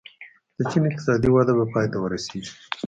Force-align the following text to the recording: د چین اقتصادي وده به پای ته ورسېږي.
د 0.57 0.59
چین 0.71 0.83
اقتصادي 0.89 1.29
وده 1.31 1.53
به 1.57 1.65
پای 1.73 1.85
ته 1.91 1.97
ورسېږي. 1.99 2.53